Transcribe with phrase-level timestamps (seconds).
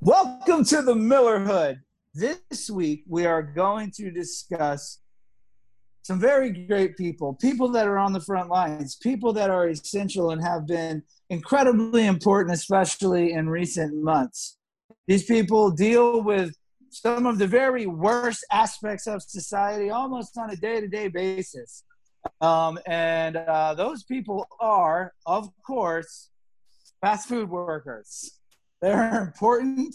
[0.00, 1.80] Welcome to the Millerhood.
[2.14, 5.00] This week we are going to discuss
[6.02, 10.30] some very great people, people that are on the front lines, people that are essential
[10.30, 14.56] and have been incredibly important, especially in recent months.
[15.08, 16.54] These people deal with
[16.90, 21.82] some of the very worst aspects of society almost on a day to day basis.
[22.40, 26.30] Um, and uh, those people are, of course,
[27.00, 28.37] fast food workers.
[28.80, 29.94] They're important,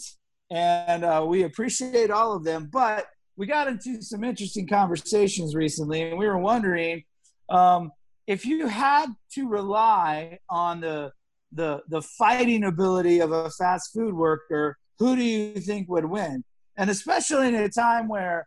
[0.50, 2.68] and uh, we appreciate all of them.
[2.72, 7.04] But we got into some interesting conversations recently, and we were wondering
[7.48, 7.90] um,
[8.26, 11.12] if you had to rely on the
[11.52, 16.44] the the fighting ability of a fast food worker, who do you think would win?
[16.76, 18.46] And especially in a time where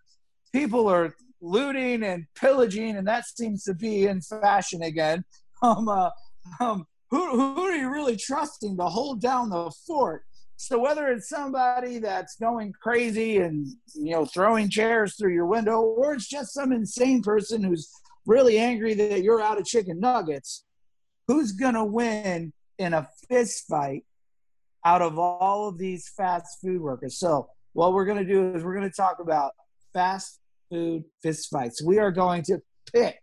[0.52, 5.24] people are looting and pillaging, and that seems to be in fashion again.
[5.64, 6.12] Um, uh,
[6.60, 10.24] um, who, who are you really trusting to hold down the fort?
[10.58, 15.82] So whether it's somebody that's going crazy and you know throwing chairs through your window,
[15.82, 17.90] or it's just some insane person who's
[18.26, 20.66] really angry that you're out of chicken nuggets,
[21.28, 24.04] who's gonna win in a fist fight
[24.84, 27.20] out of all of these fast food workers?
[27.20, 29.52] So what we're gonna do is we're gonna talk about
[29.94, 30.40] fast
[30.72, 31.84] food fist fights.
[31.84, 32.62] We are going to
[32.92, 33.20] pit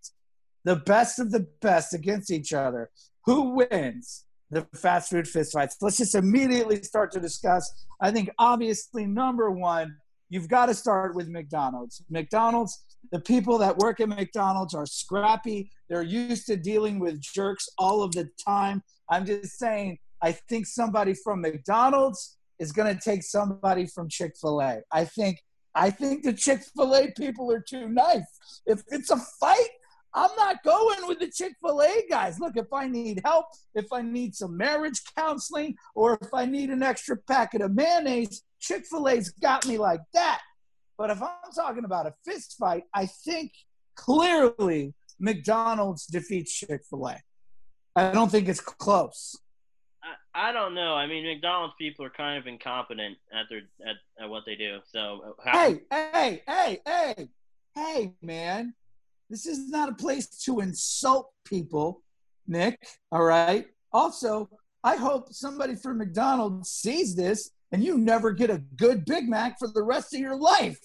[0.65, 2.91] the best of the best against each other.
[3.27, 4.25] Who wins?
[4.55, 5.77] the fast food fist fights.
[5.81, 7.71] Let's just immediately start to discuss.
[8.01, 9.97] I think obviously number one,
[10.31, 12.03] you've got to start with McDonald's.
[12.09, 15.71] McDonald's, the people that work at McDonald's are scrappy.
[15.89, 18.83] They're used to dealing with jerks all of the time.
[19.11, 24.81] I'm just saying, I think somebody from McDonald's is going to take somebody from Chick-fil-A.
[24.93, 25.43] I think
[25.77, 28.23] I think the Chick-fil-A people are too nice.
[28.65, 29.71] If it's a fight,
[30.15, 32.39] I'm not going with the Chick fil A guys.
[32.39, 36.71] Look, if I need help, if I need some marriage counseling, or if I need
[36.71, 40.41] an extra packet of mayonnaise, Chick fil A's got me like that.
[40.97, 43.53] But if I'm talking about a fist fight, I think
[43.97, 47.19] clearly McDonald's defeats Chick fil A.
[47.97, 49.37] I don't think it's close.
[50.35, 50.95] I, I don't know.
[50.95, 54.79] I mean, McDonald's people are kind of incompetent at their at, at what they do.
[54.93, 57.29] So uh, how- hey, hey, hey, hey,
[57.75, 58.75] hey, man!
[59.31, 62.03] This is not a place to insult people,
[62.47, 62.79] Nick.
[63.11, 63.67] All right.
[63.93, 64.49] Also,
[64.83, 69.59] I hope somebody from McDonald's sees this and you never get a good Big Mac
[69.59, 70.79] for the rest of your life.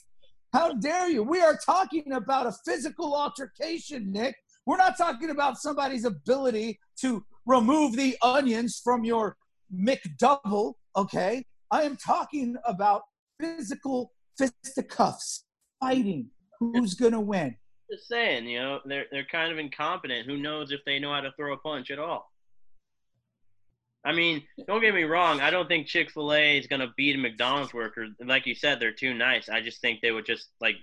[0.53, 1.21] How dare you?
[1.21, 4.35] We are talking about a physical altercation, Nick.
[4.65, 9.37] We're not talking about somebody's ability to remove the onions from your
[9.73, 11.45] McDouble, okay?
[11.71, 13.03] I am talking about
[13.39, 15.45] physical fisticuffs,
[15.79, 16.29] fighting.
[16.59, 17.55] Who's going to win?
[17.91, 20.25] Just saying, you know, they're they're kind of incompetent.
[20.25, 22.31] Who knows if they know how to throw a punch at all?
[24.05, 25.41] I mean, don't get me wrong.
[25.41, 28.07] I don't think Chick Fil A is gonna beat a McDonald's worker.
[28.23, 29.49] Like you said, they're too nice.
[29.49, 30.75] I just think they would just like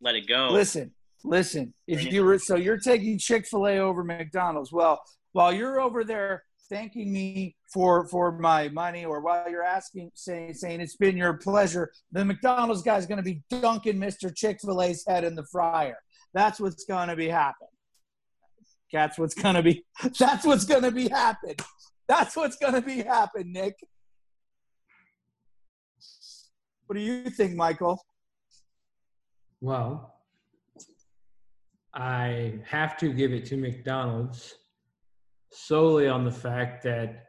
[0.00, 0.48] let it go.
[0.50, 0.92] Listen,
[1.24, 1.72] listen.
[1.86, 4.72] If you were so you're taking Chick Fil A over McDonald's.
[4.72, 5.00] Well,
[5.32, 10.54] while you're over there thanking me for for my money, or while you're asking saying
[10.54, 14.34] saying it's been your pleasure, the McDonald's guy is going to be dunking Mr.
[14.34, 15.98] Chick Fil A's head in the fryer.
[16.34, 17.68] That's what's going to be happen.
[18.92, 19.84] That's what's going to be.
[20.18, 21.54] That's what's going to be happen.
[22.06, 23.74] That's what's going to be happen, Nick.
[26.86, 28.02] What do you think, Michael?
[29.60, 30.14] Well,
[31.94, 34.54] I have to give it to McDonald's
[35.52, 37.24] solely on the fact that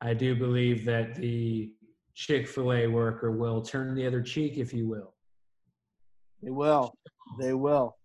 [0.00, 1.72] I do believe that the
[2.14, 5.14] Chick fil A worker will turn the other cheek, if you will.
[6.42, 6.94] They will.
[7.38, 7.96] They will.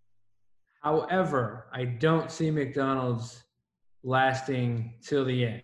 [0.81, 3.43] However, I don't see McDonald's
[4.03, 5.61] lasting till the end,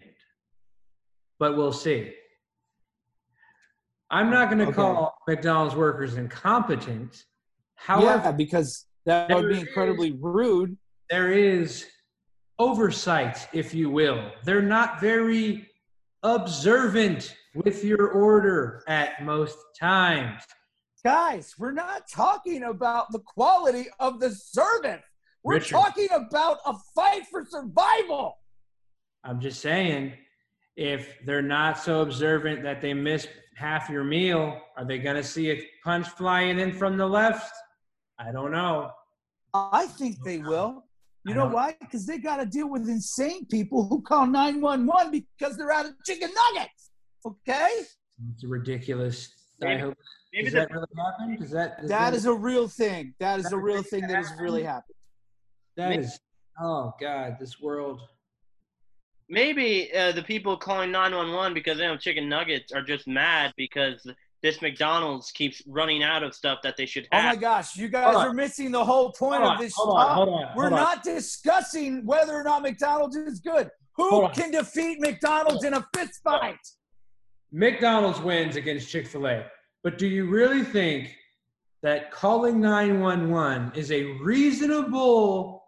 [1.40, 2.14] but we'll see.
[4.10, 4.76] I'm not going to okay.
[4.76, 7.26] call McDonald's workers incompetent.
[7.76, 10.78] However, yeah, because that would be incredibly is, rude.
[11.10, 11.86] There is
[12.60, 14.32] oversight, if you will.
[14.44, 15.68] They're not very
[16.24, 20.44] observant with your order at most times.
[21.08, 25.00] Guys, we're not talking about the quality of the servant.
[25.42, 25.72] We're Richard.
[25.72, 28.38] talking about a fight for survival.
[29.24, 30.12] I'm just saying,
[30.76, 33.26] if they're not so observant that they miss
[33.56, 37.54] half your meal, are they going to see a punch flying in from the left?
[38.20, 38.92] I don't know.
[39.54, 40.84] I think they will.
[41.24, 41.78] You know why?
[41.80, 45.94] Because they got to deal with insane people who call 911 because they're out of
[46.06, 46.90] chicken nuggets.
[47.26, 47.70] Okay?
[48.34, 49.37] It's ridiculous.
[49.66, 49.98] I hope
[50.34, 51.38] Maybe does that really happen?
[51.40, 53.14] Does that, does that, that is a real thing.
[53.20, 54.96] That is a real thing that has really happened.
[55.78, 56.20] That maybe, is,
[56.62, 58.02] oh God, this world.
[59.30, 64.06] Maybe uh, the people calling 911 because they have chicken nuggets are just mad because
[64.44, 68.06] this McDonald's keeps running out of stuff that they should Oh my gosh, you guys
[68.06, 68.28] Hold on.
[68.28, 70.74] are missing the whole point Hold of on, this hold on, hold on, We're hold
[70.74, 70.80] on.
[70.80, 73.70] not discussing whether or not McDonald's is good.
[73.98, 74.34] Who Hold on.
[74.34, 76.56] can defeat McDonald's in a fist fight?
[77.52, 79.46] McDonald's wins against Chick fil A.
[79.84, 81.16] But do you really think
[81.82, 85.64] that calling 911 is a reasonable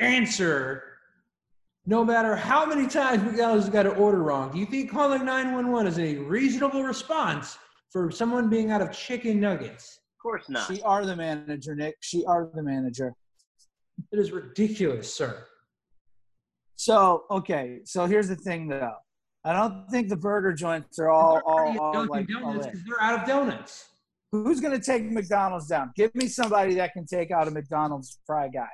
[0.00, 0.82] answer
[1.84, 4.52] no matter how many times McDonald's has got an order wrong?
[4.52, 7.58] Do you think calling 911 is a reasonable response
[7.90, 10.00] for someone being out of chicken nuggets?
[10.16, 10.66] Of course not.
[10.68, 11.96] She are the manager, Nick.
[12.00, 13.12] She are the manager.
[14.10, 15.46] It is ridiculous, sir.
[16.82, 18.96] So okay, so here's the thing though.
[19.44, 22.72] I don't think the burger joints are all all, all like Donuts in.
[22.72, 23.88] 'cause they're out of donuts.
[24.32, 25.92] Who's gonna take McDonald's down?
[25.94, 28.68] Give me somebody that can take out a McDonald's fry guy.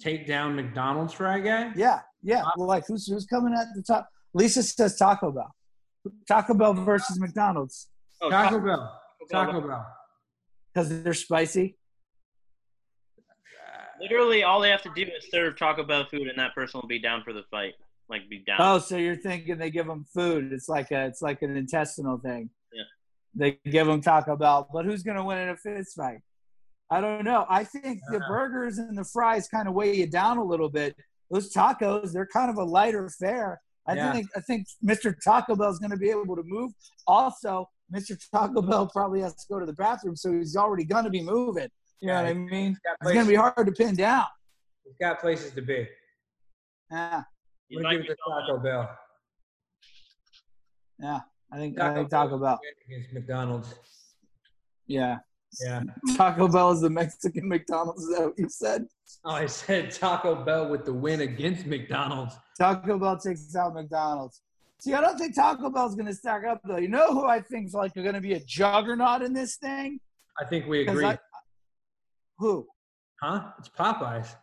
[0.00, 1.70] Take down McDonald's fry guy?
[1.76, 2.44] Yeah, yeah.
[2.44, 4.08] Uh, Well, like who's who's coming at the top?
[4.32, 5.54] Lisa says Taco Bell.
[6.26, 7.88] Taco Bell versus McDonald's
[8.22, 8.98] Oh, Taco Bell.
[9.30, 9.86] Taco Taco Bell.
[10.72, 11.76] because they're spicy.
[14.00, 16.88] Literally, all they have to do is serve Taco Bell food, and that person will
[16.88, 17.74] be down for the fight.
[18.08, 18.56] Like, be down.
[18.60, 20.52] Oh, so you're thinking they give them food?
[20.52, 22.50] It's like a it's like an intestinal thing.
[22.72, 22.82] Yeah.
[23.34, 26.18] They give them Taco Bell, but who's gonna win in a fist fight?
[26.90, 27.46] I don't know.
[27.48, 28.28] I think the Uh-huh.
[28.28, 30.96] burgers and the fries kind of weigh you down a little bit.
[31.30, 33.60] Those tacos, they're kind of a lighter fare.
[33.86, 34.12] I Yeah.
[34.12, 35.14] think I think Mr.
[35.22, 36.72] Taco Bell is going to be able to move.
[37.06, 38.18] Also, Mr.
[38.32, 41.22] Taco Bell probably has to go to the bathroom, so he's already going to be
[41.22, 41.68] moving.
[42.00, 42.76] You know what I mean?
[43.02, 44.24] It's going to be hard to pin down.
[44.84, 45.86] he's got places to be.
[46.90, 47.22] Yeah,
[47.72, 48.16] gonna like give it to.
[48.46, 48.90] Taco Bell.
[50.98, 51.20] yeah.
[51.52, 52.60] I think I Taco think Taco Bell.
[52.88, 53.74] against McDonald's.
[54.86, 55.18] Yeah,
[55.64, 55.82] Yeah.
[56.16, 58.02] Taco Bell is the Mexican McDonald's.
[58.04, 58.86] Is that what you said?
[59.24, 62.34] Oh, I said Taco Bell with the win against McDonald's.
[62.58, 64.42] Taco Bell takes out McDonald's.
[64.80, 66.78] See, I don't think Taco Bell's going to stack up though.
[66.78, 70.00] You know who I think is like going to be a juggernaut in this thing?
[70.40, 71.04] I think we agree.
[71.04, 71.18] I-
[72.40, 72.66] who?
[73.22, 73.42] huh?
[73.58, 74.34] It's Popeyes.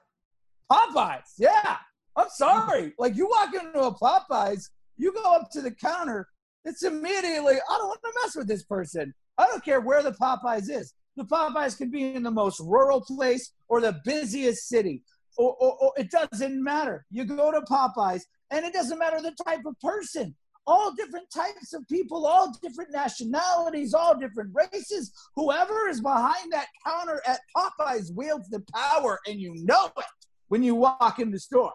[0.72, 1.34] Popeyes.
[1.38, 1.78] Yeah.
[2.16, 2.94] I'm sorry.
[2.98, 6.28] Like you walk into a Popeyes, you go up to the counter,
[6.64, 9.14] it's immediately, I don't want to mess with this person.
[9.38, 10.94] I don't care where the Popeyes is.
[11.16, 15.04] The Popeyes can be in the most rural place or the busiest city.
[15.38, 17.06] Or, or, or it doesn't matter.
[17.12, 18.22] You go to Popeyes
[18.52, 20.36] and it doesn't matter the type of person.
[20.68, 25.14] All different types of people, all different nationalities, all different races.
[25.36, 30.06] Whoever is behind that counter at Popeyes wields the power, and you know it
[30.50, 31.74] when you walk in the store.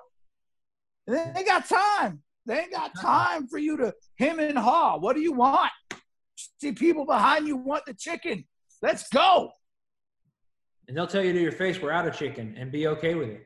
[1.06, 2.22] And they ain't got time.
[2.46, 3.02] They ain't got uh-huh.
[3.02, 4.98] time for you to him and haw.
[4.98, 5.70] What do you want?
[6.60, 8.44] See people behind you want the chicken.
[8.82, 9.50] Let's go.
[10.88, 13.28] And they'll tell you to your face, we're out of chicken and be okay with
[13.28, 13.44] it.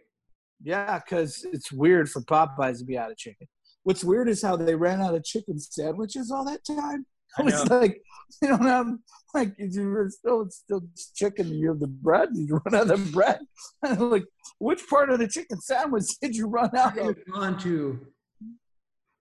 [0.63, 3.47] Yeah, because it's weird for Popeyes to be out of chicken.
[3.87, 7.06] What's weird is how they ran out of chicken sandwiches all that time.
[7.38, 7.79] I It's know.
[7.79, 8.03] like
[8.43, 8.88] you don't have
[9.33, 10.83] like you were still it's still
[11.15, 11.55] chicken.
[11.55, 12.31] You have the bread.
[12.35, 13.38] You run out of bread.
[13.99, 14.25] like
[14.59, 17.11] which part of the chicken sandwich did you run out of?
[17.11, 18.05] I've gone to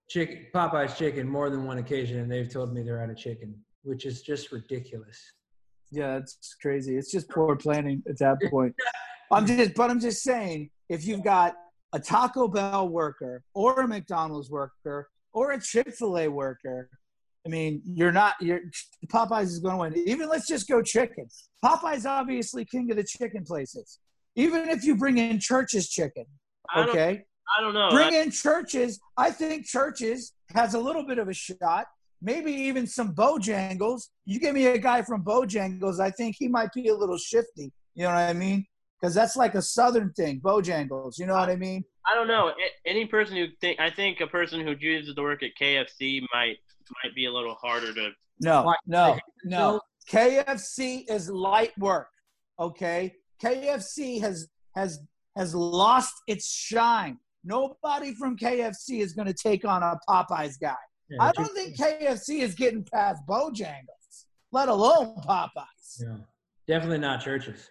[0.10, 3.54] chicken, Popeyes chicken more than one occasion, and they've told me they're out of chicken,
[3.84, 5.22] which is just ridiculous.
[5.92, 6.98] Yeah, it's crazy.
[6.98, 8.74] It's just poor planning at that point.
[9.32, 11.54] I'm just, but I'm just saying, if you've got
[11.96, 16.90] a Taco Bell worker or a McDonald's worker or a Chick Fil A worker,
[17.46, 18.34] I mean, you're not.
[18.42, 18.60] You're
[19.08, 20.08] Popeyes is going to win.
[20.08, 21.28] Even let's just go chicken.
[21.64, 24.00] Popeyes obviously king of the chicken places.
[24.36, 26.26] Even if you bring in Church's chicken,
[26.70, 27.24] I don't, okay.
[27.58, 27.90] I don't know.
[27.92, 29.00] Bring in Church's.
[29.16, 31.86] I think Church's has a little bit of a shot.
[32.22, 34.10] Maybe even some Bojangles.
[34.26, 37.72] You give me a guy from Bojangles, I think he might be a little shifty.
[37.94, 38.66] You know what I mean?
[39.00, 41.20] Because that's like a southern thing, Bojangles.
[41.20, 41.84] You know what I mean?
[42.08, 42.54] I don't know.
[42.86, 46.58] Any person who think I think a person who chooses to work at KFC might
[47.04, 48.12] might be a little harder to.
[48.40, 49.82] No, no, no.
[50.10, 52.10] KFC is light work.
[52.60, 55.00] Okay, KFC has has
[55.36, 57.18] has lost its shine.
[57.44, 60.76] Nobody from KFC is going to take on a Popeyes guy.
[61.10, 66.00] Yeah, I don't think KFC is getting past Bojangles, let alone Popeyes.
[66.00, 66.18] Yeah.
[66.68, 67.70] Definitely not Church's.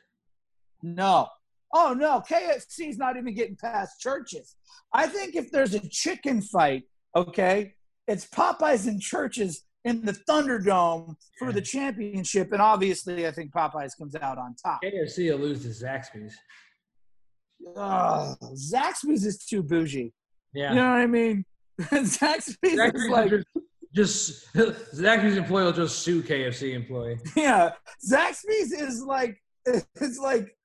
[0.82, 1.28] No.
[1.74, 4.56] Oh no, KFC is not even getting past Church's.
[4.92, 6.84] I think if there's a chicken fight,
[7.16, 7.74] okay,
[8.06, 13.98] it's Popeyes and Church's in the Thunderdome for the championship, and obviously I think Popeyes
[13.98, 14.80] comes out on top.
[14.84, 16.34] KFC will lose to Zaxby's.
[17.76, 20.12] Ugh, Zaxby's is too bougie.
[20.54, 20.70] Yeah.
[20.70, 21.44] You know what I mean?
[21.80, 23.32] Zaxby's is like
[23.94, 27.18] just Zaxby's employee will just sue KFC employee.
[27.36, 27.70] yeah,
[28.08, 30.56] Zaxby's is like it's like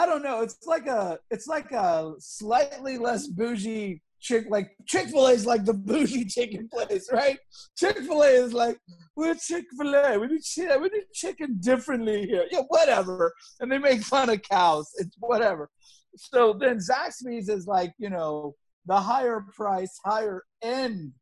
[0.00, 0.40] I don't know.
[0.40, 5.44] It's like a it's like a slightly less bougie chick like Chick Fil A is
[5.44, 7.38] like the bougie chicken place, right?
[7.76, 8.78] Chick Fil A is like
[9.14, 10.18] we're Chick Fil A.
[10.18, 10.80] We do chicken.
[10.80, 12.46] We do chicken differently here.
[12.50, 13.34] Yeah, whatever.
[13.60, 14.90] And they make fun of cows.
[14.96, 15.68] It's whatever.
[16.16, 18.54] So then Zaxby's is like you know
[18.86, 21.12] the higher price, higher end.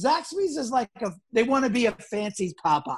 [0.00, 2.96] Zaxby's is like a they want to be a fancy Popeyes.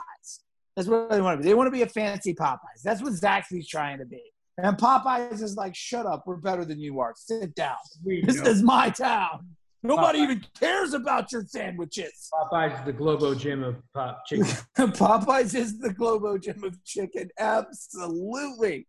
[0.76, 1.49] That's what they want to be.
[1.49, 2.83] They want to be a fancy Popeyes.
[2.85, 4.23] That's what Zaxby's trying to be.
[4.57, 7.13] And Popeyes is like, shut up, we're better than you are.
[7.17, 7.77] Sit down.
[8.05, 9.49] This is my town.
[9.83, 10.23] Nobody Popeyes.
[10.23, 12.31] even cares about your sandwiches.
[12.53, 14.47] Popeye's is the Globo Gym of pop chicken.
[14.77, 17.29] Popeyes is the Globo Gym of chicken.
[17.39, 18.87] Absolutely.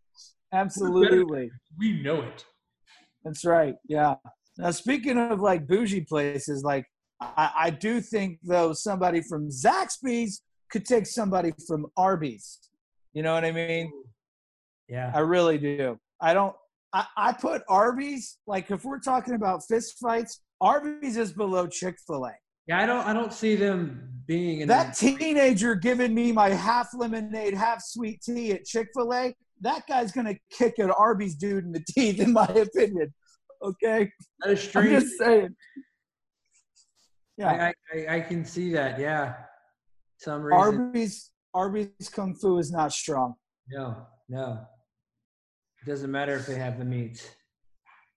[0.54, 1.52] Absolutely.
[1.78, 2.46] we know it.
[3.26, 3.76] That's right.
[3.88, 4.16] Yeah.
[4.58, 6.86] Now, speaking of like bougie places, like
[7.20, 10.42] I, I do think though somebody from Zaxby's
[10.72, 12.60] could take somebody from Arby's.
[13.14, 13.92] You know what I mean?
[14.88, 15.12] Yeah.
[15.14, 15.98] I really do.
[16.22, 16.56] I don't.
[16.94, 21.98] I, I put Arby's like if we're talking about fist fights, Arby's is below Chick
[22.08, 22.32] Fil A.
[22.68, 26.90] Yeah, I don't I don't see them being in That teenager giving me my half
[26.94, 31.66] lemonade, half sweet tea at Chick Fil A, that guy's gonna kick an Arby's dude
[31.66, 33.14] in the teeth, in my opinion.
[33.62, 34.10] Okay,
[34.42, 35.56] that is I'm just saying.
[37.38, 39.00] Yeah, I, I, I can see that.
[39.00, 39.34] Yeah.
[40.18, 40.60] Some reason.
[40.60, 43.36] Arby's Arby's kung fu is not strong.
[43.70, 44.66] No, no.
[45.86, 47.30] It doesn't matter if they have the meats.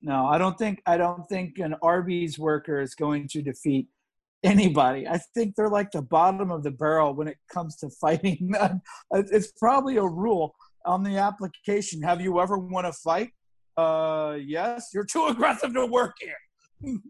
[0.00, 3.88] No, I don't think I don't think an Arby's worker is going to defeat
[4.42, 5.06] anybody.
[5.06, 8.54] I think they're like the bottom of the barrel when it comes to fighting.
[9.10, 10.54] it's probably a rule
[10.86, 12.00] on the application.
[12.02, 13.30] Have you ever won a fight?
[13.76, 14.88] Uh, yes.
[14.94, 17.00] You're too aggressive to work here.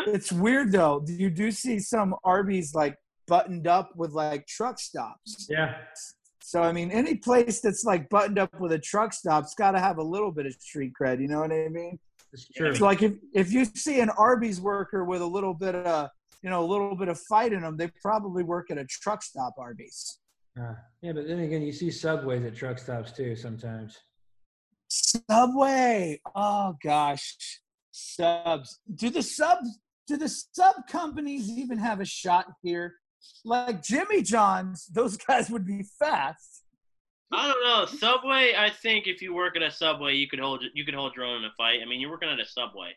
[0.06, 1.04] it's weird though.
[1.06, 2.96] You do see some Arby's like
[3.28, 5.46] buttoned up with like truck stops.
[5.48, 5.76] Yeah.
[6.48, 9.78] So I mean, any place that's like buttoned up with a truck stop's got to
[9.78, 11.20] have a little bit of street cred.
[11.20, 11.98] You know what I mean?
[12.32, 12.70] It's true.
[12.70, 16.08] It's like if if you see an Arby's worker with a little bit of
[16.42, 19.22] you know a little bit of fight in them, they probably work at a truck
[19.22, 20.20] stop Arby's.
[20.58, 23.98] Uh, yeah, but then again, you see subways at truck stops too sometimes.
[24.88, 26.18] Subway.
[26.34, 28.80] Oh gosh, subs.
[28.94, 29.80] Do the subs?
[30.06, 32.94] Do the sub companies even have a shot here?
[33.44, 36.64] Like Jimmy John's, those guys would be fast.
[37.32, 37.84] I don't know.
[37.84, 38.54] Subway.
[38.56, 41.26] I think if you work at a Subway, you could hold you could hold your
[41.26, 41.80] own in a fight.
[41.82, 42.92] I mean, you're working at a Subway.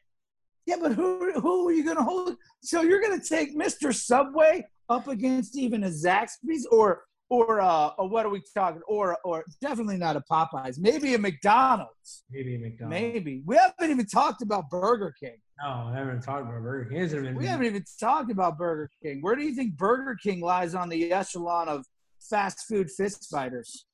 [0.66, 2.38] Yeah, but who who are you going to hold?
[2.62, 3.94] So you're going to take Mr.
[3.94, 8.82] Subway up against even a Zaxby's or or uh or what are we talking?
[8.88, 10.80] Or or definitely not a Popeyes.
[10.80, 12.24] Maybe a McDonald's.
[12.30, 13.02] Maybe a McDonald's.
[13.02, 15.38] Maybe we haven't even talked about Burger King.
[15.64, 17.00] No, I haven't talked about Burger King.
[17.02, 19.22] Hasn't even We been- haven't even talked about Burger King.
[19.22, 21.86] Where do you think Burger King lies on the echelon of
[22.20, 23.86] fast food fist fighters?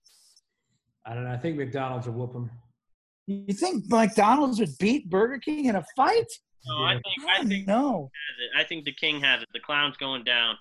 [1.06, 1.32] I don't know.
[1.32, 2.52] I think McDonald's will whoop them.
[3.28, 6.26] You think McDonald's would beat Burger King in a fight?
[6.66, 8.10] No, I think I think no.
[8.14, 8.60] has it.
[8.60, 9.48] I think the king has it.
[9.54, 10.56] The clown's going down.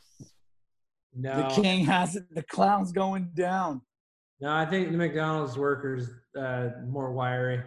[1.15, 2.25] No, The King has it.
[2.35, 3.81] The clown's going down.
[4.41, 7.63] no, I think the McDonald's workers uh, more wiry.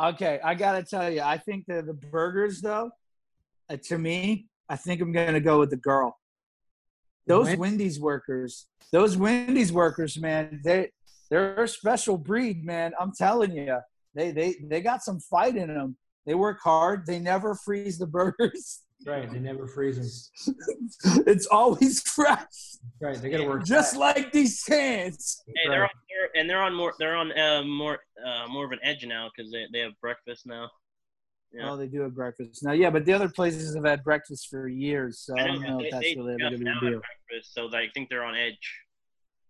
[0.00, 2.90] Okay, I gotta tell you, I think that the burgers, though,
[3.70, 6.18] uh, to me, I think I'm gonna go with the girl.
[7.26, 10.90] Those Wen- Wendy's workers, those Wendy's workers, man, they
[11.30, 12.92] they're a special breed, man.
[13.00, 13.78] I'm telling you,
[14.14, 15.96] they they they got some fight in them.
[16.26, 17.06] They work hard.
[17.06, 18.82] They never freeze the burgers.
[19.06, 20.56] Right, they never freeze them.
[21.26, 22.40] it's always fresh,
[23.00, 23.64] Right, they got to work.
[23.64, 25.42] just like these cans.
[25.46, 26.94] Hey, they're on, they're, and they're on more.
[26.98, 30.46] They're on uh, more uh, more of an edge now because they they have breakfast
[30.46, 30.70] now.
[31.52, 31.70] Yeah.
[31.70, 32.72] Oh, they do have breakfast now.
[32.72, 35.84] Yeah, but the other places have had breakfast for years, so I don't know they,
[35.84, 37.02] if that's they really ever just gonna now be a have deal.
[37.28, 38.80] breakfast, so I think they're on edge.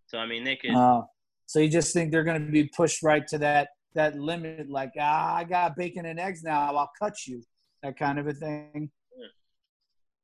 [0.07, 0.71] So I mean, they could.
[0.71, 1.07] Oh,
[1.47, 4.69] so you just think they're going to be pushed right to that that limit?
[4.69, 6.73] Like, ah, I got bacon and eggs now.
[6.75, 7.43] I'll cut you.
[7.83, 8.89] That kind of a thing.
[9.17, 9.27] Yeah.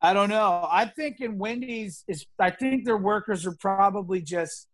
[0.02, 0.68] I don't know.
[0.72, 2.26] I think in Wendy's is.
[2.40, 4.68] I think their workers are probably just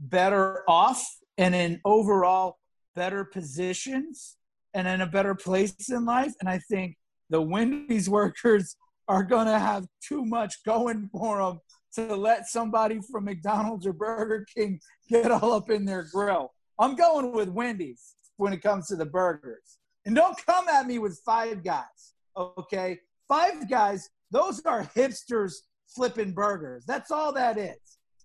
[0.00, 1.02] better off
[1.38, 2.58] and in overall
[2.96, 4.36] better positions
[4.74, 6.32] and in a better place in life.
[6.40, 6.96] And I think
[7.28, 8.76] the Wendy's workers
[9.08, 11.60] are going to have too much going for them
[11.94, 16.52] to let somebody from McDonald's or Burger King get all up in their grill.
[16.78, 19.78] I'm going with Wendy's when it comes to the burgers.
[20.06, 22.98] And don't come at me with five guys, okay?
[23.28, 25.54] Five guys, those are hipsters
[25.94, 26.84] flipping burgers.
[26.86, 27.76] That's all that is.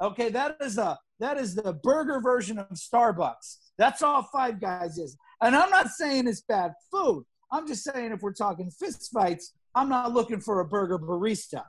[0.02, 3.58] Okay, that is a that is the burger version of Starbucks.
[3.78, 5.18] That's all five guys is.
[5.42, 7.24] And I'm not saying it's bad food.
[7.52, 11.64] I'm just saying if we're talking fist fights, I'm not looking for a burger barista.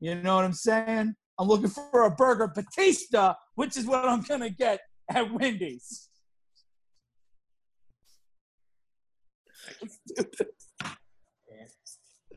[0.00, 1.14] You know what I'm saying?
[1.38, 6.08] I'm looking for a burger Batista, which is what I'm gonna get at Wendy's.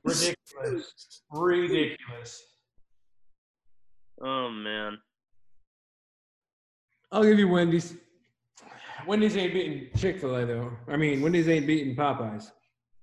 [0.03, 0.93] Ridiculous.
[1.31, 2.43] Ridiculous.
[4.22, 4.98] Oh man.
[7.12, 7.96] I'll give you Wendy's.
[9.05, 10.72] Wendy's ain't beating Chick Fil A though.
[10.88, 12.51] I mean, Wendy's ain't beating Popeyes.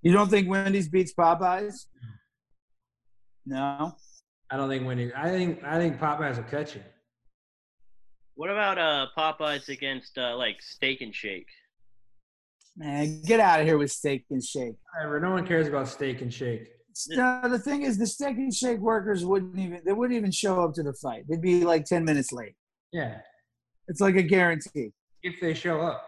[0.02, 1.86] You don't think Wendy's beats Popeyes?
[3.46, 3.92] No.
[4.50, 5.12] I don't think Wendy's.
[5.16, 6.82] I think I think Popeyes will catch you.
[8.34, 11.48] What about uh Popeyes against uh like Steak and Shake?
[12.76, 14.74] Man, get out of here with Steak and Shake.
[14.96, 15.20] Whatever.
[15.20, 16.68] No one cares about Steak and Shake.
[17.08, 20.60] No, the thing is, the Steak and Shake workers wouldn't even they wouldn't even show
[20.62, 21.24] up to the fight.
[21.28, 22.54] They'd be like ten minutes late.
[22.92, 23.18] Yeah,
[23.88, 24.92] It's like a guarantee.
[25.22, 26.04] if they show up.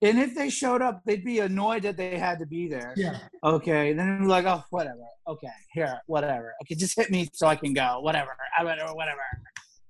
[0.00, 2.94] And if they showed up, they'd be annoyed that they had to be there.
[2.96, 3.18] Yeah.
[3.42, 5.00] Okay, then they'd like, oh, whatever.
[5.26, 6.54] Okay, here, whatever.
[6.62, 7.98] Okay, just hit me so I can go.
[8.00, 8.30] Whatever.
[8.58, 8.94] I whatever.
[8.94, 9.20] Whatever.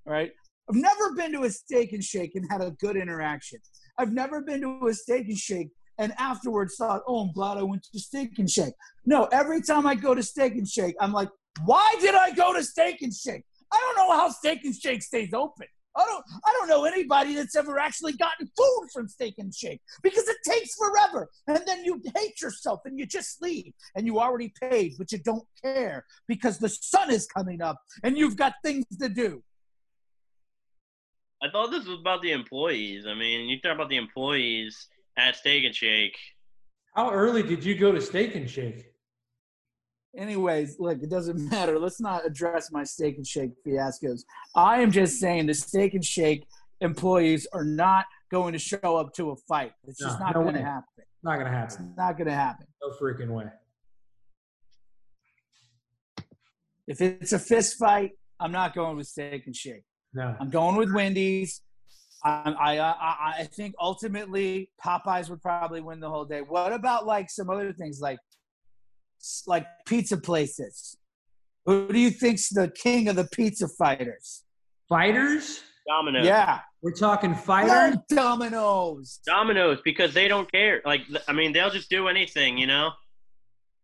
[0.07, 0.33] Right?
[0.71, 3.59] I've never been to a steak and shake and had a good interaction.
[3.99, 7.62] I've never been to a steak and shake and afterwards thought, oh, I'm glad I
[7.62, 8.75] went to steak and shake.
[9.05, 11.28] No, every time I go to steak and shake, I'm like,
[11.64, 13.43] why did I go to steak and shake?
[13.73, 15.67] I don't know how steak and shake stays open.
[15.97, 19.81] I don't I don't know anybody that's ever actually gotten food from Steak and Shake
[20.02, 21.28] because it takes forever.
[21.49, 25.19] And then you hate yourself and you just leave and you already paid, but you
[25.19, 29.43] don't care because the sun is coming up and you've got things to do.
[31.43, 33.07] I thought this was about the employees.
[33.07, 34.88] I mean, you talk about the employees
[35.19, 36.17] at Steak and Shake.
[36.95, 38.87] How early did you go to Steak and Shake?
[40.17, 41.79] Anyways, look, it doesn't matter.
[41.79, 44.23] Let's not address my Steak and Shake fiascos.
[44.55, 46.47] I am just saying the Steak and Shake
[46.81, 49.73] employees are not going to show up to a fight.
[49.87, 50.85] It's just No, not no going to happen.
[51.23, 51.95] Not gonna It's happen.
[51.97, 52.67] not going to happen.
[52.81, 53.47] No freaking way.
[56.87, 59.83] If it's a fist fight, I'm not going with Steak and Shake.
[60.15, 60.35] No.
[60.41, 61.61] I'm going with Wendy's.
[62.25, 66.41] I, uh, I, I, I think ultimately Popeyes would probably win the whole day.
[66.41, 68.19] What about like some other things like
[69.47, 70.97] like pizza places?
[71.67, 74.45] Who do you think's the king of the pizza fighters?
[74.89, 75.61] Fighters?
[75.87, 76.26] Domino's.
[76.26, 77.97] Yeah, We're talking fighters.
[78.11, 79.21] no Domino's.
[79.26, 80.83] Domino's because they don't care.
[80.85, 82.91] Like, I mean, they'll just do anything, you know?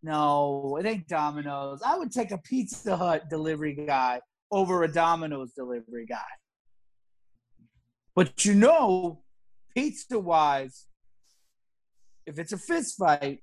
[0.03, 1.81] No, it ain't Domino's.
[1.85, 4.21] I would take a Pizza Hut delivery guy
[4.51, 6.21] over a Domino's delivery guy.
[8.15, 9.23] But you know,
[9.75, 10.87] pizza wise,
[12.27, 13.41] if it's a fist fight,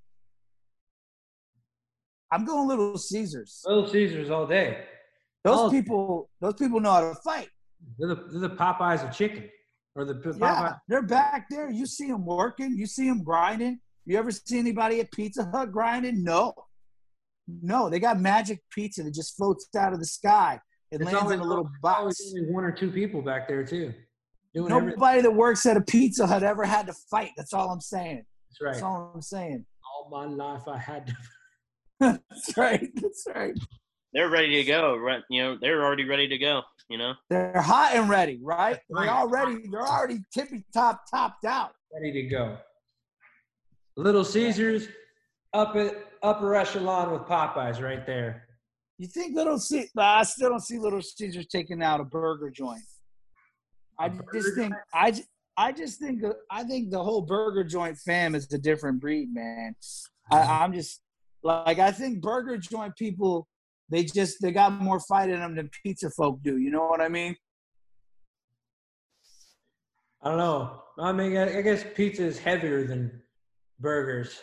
[2.31, 3.61] I'm going Little Caesars.
[3.65, 4.85] Little Caesars all day.
[5.43, 5.69] Those Oh.
[5.71, 7.49] people, those people know how to fight.
[7.97, 9.49] They're the, they're the Popeyes of chicken,
[9.95, 10.39] or the P- Popeye.
[10.39, 11.69] Yeah, they're back there.
[11.69, 12.77] You see them working.
[12.77, 13.79] You see them grinding.
[14.05, 16.23] You ever see anybody at Pizza Hut grinding?
[16.23, 16.53] No,
[17.47, 17.89] no.
[17.89, 20.59] They got magic pizza that just floats out of the sky.
[20.91, 21.99] It It's lands always- in a little box.
[21.99, 23.93] always only one or two people back there too,
[24.53, 24.99] doing everything.
[24.99, 27.31] Nobody that works at a Pizza Hut ever had to fight.
[27.37, 28.23] That's all I'm saying.
[28.49, 28.71] That's right.
[28.73, 29.65] That's all I'm saying.
[29.85, 31.15] All my life I had to.
[31.99, 32.89] That's right.
[32.95, 33.53] That's right.
[34.13, 34.97] They're ready to go.
[34.97, 35.21] Right?
[35.29, 37.13] You know, they're already ready to go, you know?
[37.29, 38.73] They're hot and ready, right?
[38.73, 39.05] That's right.
[39.05, 41.71] They're already they're already tippy top topped out.
[41.93, 42.57] ready to go.
[43.97, 44.87] Little Caesars,
[45.53, 48.47] up at upper echelon with Popeyes right there.
[48.97, 49.91] You think Little Caesars?
[49.97, 52.81] I still don't see Little Caesars taking out a burger joint.
[54.05, 55.23] I just think I, ju-
[55.57, 59.75] I just think I think the whole burger joint fam is a different breed, man.
[60.31, 61.01] I, I'm just
[61.43, 63.47] like I think burger joint people
[63.89, 66.57] they just they got more fight in them than pizza folk do.
[66.57, 67.35] You know what I mean?
[70.23, 70.83] I don't know.
[70.99, 73.21] I mean, I I guess pizza is heavier than
[73.79, 74.39] burgers.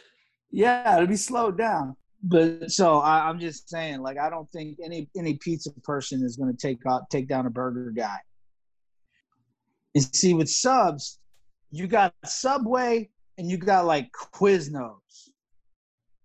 [0.51, 1.97] Yeah, it'll be slowed down.
[2.23, 6.37] But so I, I'm just saying, like I don't think any any pizza person is
[6.37, 8.19] going to take out take down a burger guy.
[9.99, 11.19] And see, with subs,
[11.73, 14.95] you got Subway and you got like Quiznos.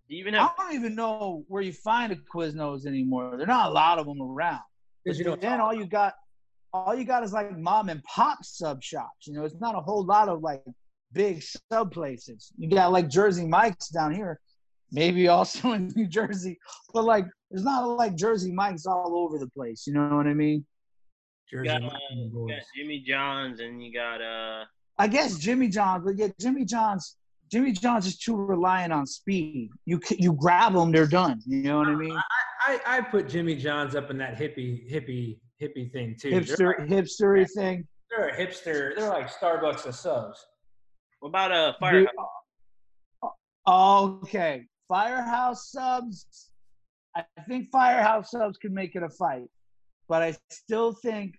[0.07, 3.31] Do you even I don't even know where you find a Quiznos anymore.
[3.31, 4.61] There are not a lot of them around.
[5.03, 5.41] Because you But don't.
[5.41, 6.13] then all you got,
[6.71, 9.25] all you got is like mom and pop sub shops.
[9.25, 10.61] You know, it's not a whole lot of like
[11.11, 12.51] big sub places.
[12.55, 14.39] You got like Jersey Mike's down here,
[14.91, 16.59] maybe also in New Jersey,
[16.93, 19.87] but like there's not like Jersey Mike's all over the place.
[19.87, 20.63] You know what I mean?
[21.53, 24.65] Jersey got, uh, you got Jimmy John's and you got uh
[24.97, 27.17] I guess Jimmy John's, but yeah, Jimmy John's.
[27.51, 29.69] Jimmy John's is too reliant on speed.
[29.85, 31.39] You you grab them, they're done.
[31.45, 32.17] You know what I mean?
[32.65, 36.31] I, I put Jimmy John's up in that hippie hippie hippie thing too.
[36.31, 37.87] They're, Hipster like, hipstery thing.
[38.09, 38.95] they're a hipster.
[38.95, 40.43] They're like Starbucks of subs.
[41.19, 42.09] what about uh Firehouse?
[43.67, 46.49] Okay, Firehouse subs.
[47.15, 49.47] I think Firehouse subs could make it a fight,
[50.09, 51.35] but I still think,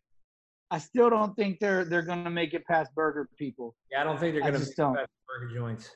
[0.75, 3.77] I still don't think they're they're gonna make it past Burger people.
[3.93, 4.95] Yeah, I don't think they're gonna make don't.
[4.95, 5.89] best burger joints.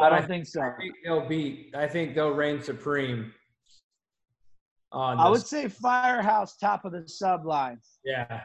[0.00, 0.60] I don't think so.
[0.60, 1.72] I think they'll beat.
[1.76, 3.32] I think they'll reign supreme.
[4.90, 7.78] On I would say Firehouse top of the sub line.
[8.04, 8.40] Yeah.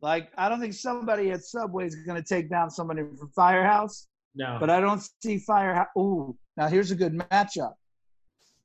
[0.00, 4.08] Like I don't think somebody at Subway is going to take down somebody from Firehouse,
[4.34, 4.56] No.
[4.58, 5.86] but I don't see Firehouse.
[5.96, 7.74] Ooh, now here's a good matchup: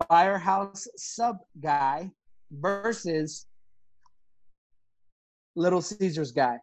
[0.10, 2.10] Firehouse sub guy
[2.52, 3.46] versus
[5.58, 6.58] Little Caesars guy.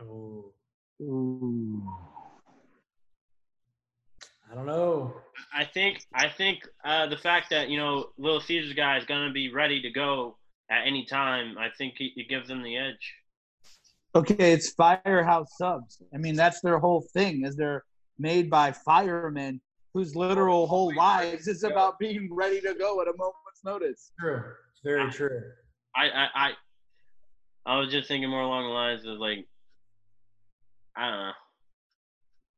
[0.00, 0.50] Ooh,
[1.02, 1.82] Ooh.
[4.50, 5.14] I don't know.
[5.52, 9.32] I think I think uh, the fact that you know Little Caesars guy is gonna
[9.32, 10.38] be ready to go
[10.70, 11.58] at any time.
[11.58, 13.14] I think it, it gives them the edge.
[14.14, 16.00] Okay, it's Firehouse subs.
[16.14, 17.44] I mean, that's their whole thing.
[17.44, 17.84] Is they're
[18.18, 19.60] made by firemen
[19.92, 24.12] whose literal whole lives is about being ready to go at a moment's notice.
[24.18, 24.42] True.
[24.72, 25.42] It's very true.
[25.94, 26.50] I I
[27.66, 29.46] I, I was just thinking more along the lines of like
[30.96, 31.32] I don't know.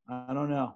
[0.08, 0.74] I don't know.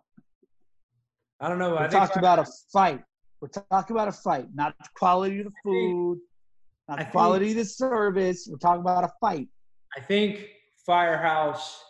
[1.41, 1.71] I don't know.
[1.73, 3.03] We I think talked about a fight.
[3.41, 6.19] We're talking about a fight, not the quality of the food,
[6.89, 8.49] not I the think- quality of the service.
[8.51, 9.49] We're talking about a fight.
[9.97, 10.47] I think
[10.87, 11.83] Firehouse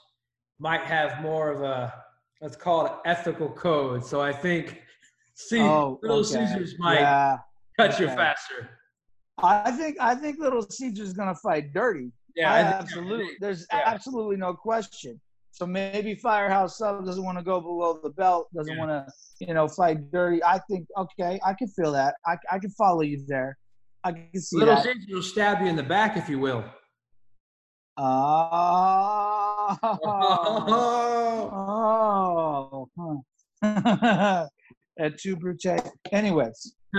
[0.58, 1.92] might have more of a
[2.40, 4.04] let's call it ethical code.
[4.04, 4.80] So I think
[5.34, 6.46] see oh, Little okay.
[6.46, 7.38] Caesars might Yeah,
[7.78, 8.70] cut you faster.
[9.42, 12.12] I think I think Little Caesar's gonna fight dirty.
[12.36, 13.36] Yeah, I I think- absolutely.
[13.40, 13.82] There's yeah.
[13.86, 15.20] absolutely no question.
[15.52, 18.78] So maybe Firehouse Sub doesn't want to go below the belt, doesn't Yeah.
[18.84, 19.12] want to,
[19.44, 20.42] you know, fight dirty.
[20.44, 22.14] I think okay, I can feel that.
[22.26, 23.58] I I can follow you there.
[24.04, 24.84] I can see Little that.
[24.84, 26.64] Caesars will stab you in the back if you will.
[27.96, 29.76] Oh.
[29.82, 31.50] Oh.
[32.92, 33.22] Oh.
[33.62, 34.46] huh.
[34.98, 35.62] At two brute.
[36.12, 36.74] Anyways.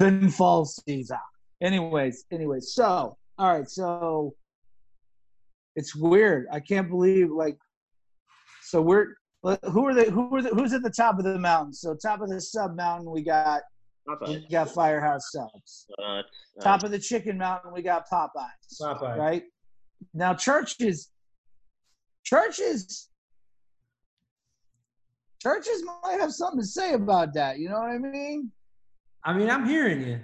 [0.00, 1.18] Pinfall Caesar.
[1.62, 2.72] Anyways, anyways.
[2.74, 3.68] So, all right.
[3.68, 4.34] So
[5.74, 6.46] it's weird.
[6.52, 7.56] I can't believe like.
[8.62, 10.10] So we're who are they?
[10.10, 11.72] Who are the, who's at the top of the mountain?
[11.72, 13.62] So top of the sub mountain, we got
[14.26, 15.86] we got Firehouse Subs.
[16.02, 16.22] Uh,
[16.62, 18.80] Top of the chicken mountain, we got Popeyes.
[18.80, 19.16] Popeye.
[19.16, 19.42] Right
[20.14, 21.10] now, Church's,
[22.24, 23.08] Church's,
[25.42, 27.58] Church's might have something to say about that.
[27.58, 28.52] You know what I mean?
[29.24, 30.20] I mean, I'm hearing you.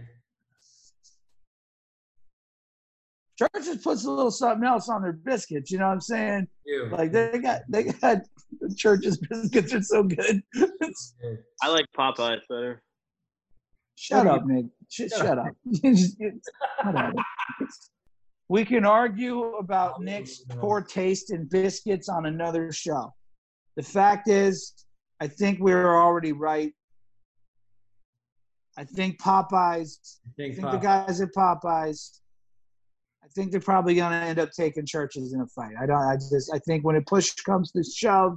[3.39, 5.71] Church's puts a little something else on their biscuits.
[5.71, 6.49] You know what I'm saying?
[6.67, 6.89] You.
[6.91, 8.19] Like they got they got
[8.77, 10.43] Church's biscuits are so good.
[11.63, 12.83] I like Popeyes better.
[13.97, 14.67] shut up, Nick.
[14.91, 15.47] Sh- Shut shut up.
[15.83, 16.17] Just-
[18.49, 23.11] we can argue about Nick's poor taste in biscuits on another show.
[23.77, 24.75] The fact is,
[25.21, 26.75] I think we are already right.
[28.77, 30.19] I think Popeyes.
[30.27, 32.21] I Think think the guys at Popeyes.
[33.33, 35.73] I think they're probably going to end up taking Church's in a fight.
[35.81, 35.97] I don't.
[35.97, 36.51] I just.
[36.55, 38.37] I think when it push comes to shove,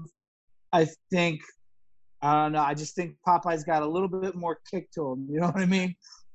[0.71, 1.41] I think.
[2.21, 2.61] I don't know.
[2.61, 5.27] I just think Popeyes got a little bit more kick to him.
[5.29, 5.93] You know what I mean?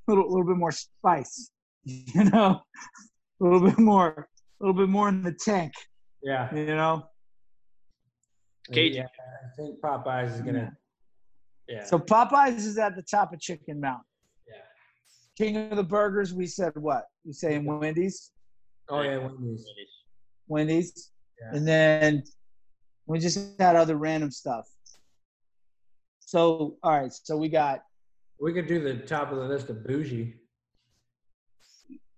[0.09, 1.51] A little, little bit more spice.
[1.85, 2.61] You know,
[3.41, 4.29] a little bit more,
[4.61, 5.73] a little bit more in the tank.
[6.23, 6.55] Yeah.
[6.55, 7.05] You know.
[8.71, 8.97] Cajun.
[8.97, 9.07] Yeah.
[9.07, 10.71] I think Popeyes is gonna.
[11.67, 11.85] Yeah.
[11.85, 14.05] So Popeyes is at the top of Chicken Mountain.
[14.47, 14.63] Yeah.
[15.39, 16.35] King of the burgers.
[16.35, 17.05] We said what?
[17.25, 18.31] We saying Wendy's.
[18.91, 19.67] Oh yeah, Wendy's.
[20.49, 21.11] Wendy's.
[21.41, 21.57] Yeah.
[21.57, 22.25] And then
[23.07, 24.69] we just had other random stuff.
[26.21, 27.13] So, all right.
[27.13, 27.81] So we got,
[28.39, 30.35] We could do the top of the list of bougie.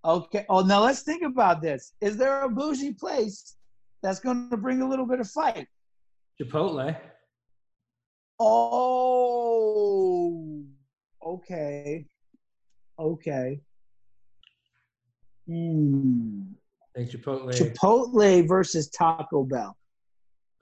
[0.04, 0.44] okay.
[0.48, 1.92] Oh, now let's think about this.
[2.00, 3.56] Is there a bougie place
[4.02, 5.66] that's going to bring a little bit of fight?
[6.40, 6.96] Chipotle.
[8.40, 10.64] Oh,
[11.24, 12.06] okay.
[12.98, 13.60] Okay.
[15.46, 16.42] Hmm.
[16.96, 17.50] I think Chipotle.
[17.52, 19.76] Chipotle versus Taco Bell.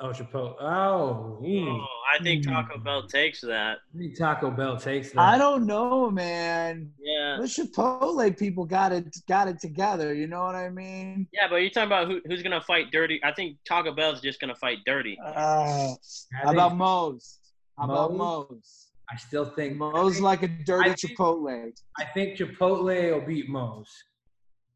[0.01, 0.55] oh, Chipotle.
[0.61, 1.87] Oh, Oh.
[2.12, 3.79] I think Taco Bell takes that.
[3.95, 5.19] I think Taco Bell takes that.
[5.21, 6.90] I don't know, man.
[7.01, 7.37] Yeah.
[7.40, 10.12] The Chipotle people got it got it together.
[10.14, 11.29] You know what I mean?
[11.33, 13.21] Yeah, but you're talking about who, who's gonna fight dirty.
[13.23, 15.16] I think Taco Bell's just gonna fight dirty.
[15.25, 15.95] Uh,
[16.33, 17.38] how about Moe's?
[17.79, 18.51] How about Moe's?
[18.51, 18.87] Moe's?
[19.12, 21.71] I still think Moe's like a dirty I think- Chipotle.
[21.99, 23.88] I think Chipotle will beat Moe's.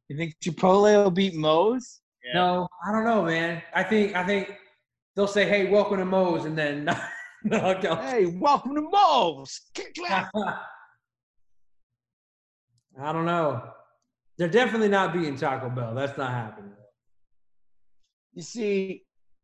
[0.08, 2.00] You think Chipotle will beat Moe's?
[2.24, 2.34] Yeah.
[2.34, 3.62] No, I don't know, man.
[3.74, 4.52] I think I think
[5.16, 6.84] they'll say, "Hey, welcome to Moe's," and then
[7.44, 8.04] knock out.
[8.04, 9.62] Hey, welcome to Moe's.
[12.96, 13.62] I don't know.
[14.36, 15.94] They're definitely not beating Taco Bell.
[15.94, 16.72] That's not happening.
[18.34, 19.02] You see,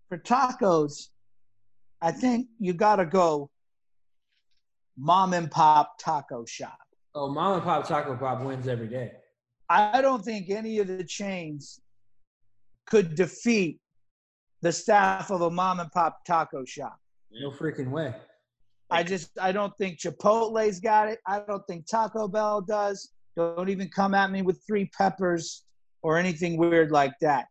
[0.09, 1.09] for tacos,
[2.03, 3.51] I think you gotta go
[4.99, 6.79] mom and pop taco shop.
[7.15, 9.13] Oh, Mom and Pop Taco Pop wins every day.
[9.71, 11.81] I don't think any of the chains
[12.87, 13.79] could defeat
[14.63, 16.99] the staff of a mom and pop taco shop.
[17.33, 18.13] No freaking way.
[18.91, 21.21] I just I don't think Chipotle's got it.
[21.25, 23.13] I don't think Taco Bell does.
[23.37, 25.65] Don't even come at me with three peppers
[26.03, 27.47] or anything weird like that.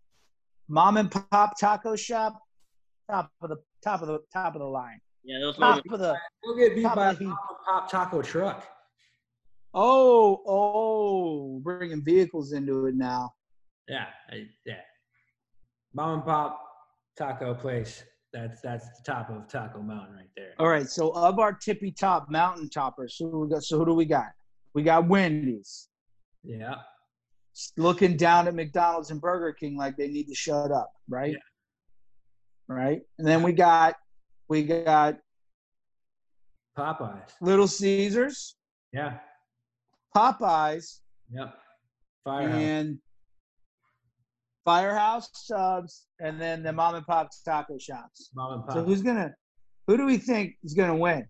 [0.67, 2.38] Mom and pop taco shop,
[3.10, 4.99] top of the top of the top of the line.
[5.23, 5.93] Yeah, those Top moments.
[5.93, 7.34] of the We'll get beat Top by a of the heap.
[7.34, 8.67] pop, pop taco truck.
[9.73, 13.32] Oh oh bringing vehicles into it now.
[13.88, 14.82] Yeah, I, yeah.
[15.93, 16.62] Mom and pop
[17.17, 18.03] taco place.
[18.32, 20.53] That's that's the top of Taco Mountain right there.
[20.60, 23.63] All right, so of our tippy top mountain toppers, who we got?
[23.63, 24.27] So who do we got?
[24.75, 25.89] We got Wendy's
[26.43, 26.75] Yeah,
[27.75, 31.36] looking down at McDonald's and Burger King like they need to shut up, right?
[32.67, 33.95] Right, and then we got
[34.47, 35.17] we got
[36.77, 37.32] Popeyes.
[37.41, 38.55] Little Caesars,
[38.93, 39.17] Yeah,
[40.15, 41.00] Popeyes,
[41.32, 41.54] yep.
[42.24, 42.62] Firehouse.
[42.62, 42.98] and
[44.65, 48.30] Firehouse subs, and then the mom and pop taco shops.
[48.36, 48.74] Mom and pop.
[48.76, 49.34] So who's gonna?
[49.88, 51.26] Who do we think is gonna win?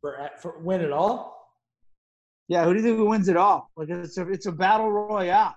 [0.00, 1.36] for, for win it all?
[2.48, 3.70] Yeah, who do you think wins it all?
[3.76, 5.54] Like it's a it's a battle royale.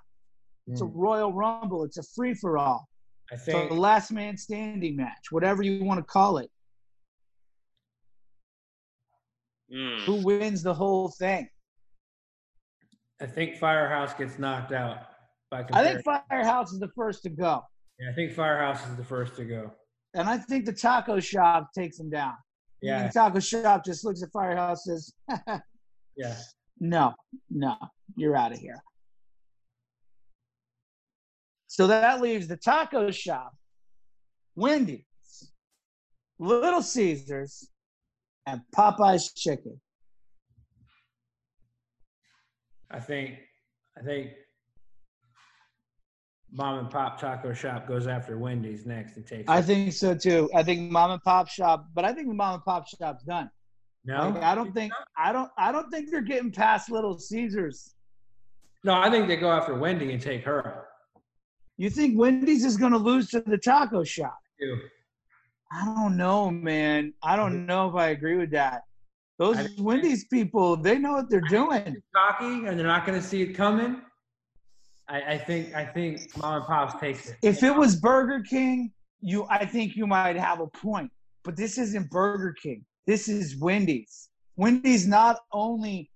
[0.67, 0.97] It's a Hmm.
[0.97, 1.83] Royal Rumble.
[1.83, 2.87] It's a free for all.
[3.31, 6.49] I It's think a last man standing match, whatever you want to call it.
[9.73, 10.05] Mm.
[10.05, 11.47] Who wins the whole thing?
[13.23, 14.97] I think Firehouse gets knocked out.
[15.49, 17.63] By I think Firehouse is the first to go,
[17.99, 19.71] yeah, I think Firehouse is the first to go.
[20.13, 22.33] and I think the taco shop takes him down.
[22.81, 25.13] Yeah, the taco shop just looks at Firehouse and says,
[26.17, 26.35] yeah.
[26.81, 27.13] "No,
[27.49, 27.77] no,
[28.17, 28.81] you're out of here."
[31.67, 33.53] So that leaves the taco shop,
[34.55, 35.05] Wendy's,
[36.39, 37.69] Little Caesars,
[38.45, 39.79] and Popeye's Chicken.
[42.93, 43.39] I think
[43.97, 44.31] I think
[46.51, 49.49] Mom and Pop Taco Shop goes after Wendy's next and takes.
[49.49, 49.63] I it.
[49.63, 50.49] think so too.
[50.55, 53.49] I think mom and pop shop, but I think the mom and pop shop's done.
[54.05, 54.29] no.
[54.29, 57.95] Like, I don't think I don't I don't think they're getting past Little Caesars.
[58.83, 60.85] No, I think they go after Wendy and take her out.
[61.77, 64.37] You think Wendy's is going to lose to the taco shop?
[65.71, 67.13] I don't know, man.
[67.23, 68.83] I don't know if I agree with that.
[69.43, 72.01] Those I Wendy's people, they know what they're doing.
[72.15, 74.01] Cocky, and they're not going to see it coming.
[75.09, 77.35] I, I think I think Mom and Pops takes it.
[77.41, 81.11] If it was Burger King, you I think you might have a point.
[81.43, 82.85] But this isn't Burger King.
[83.05, 84.29] This is Wendy's.
[84.55, 86.09] Wendy's not only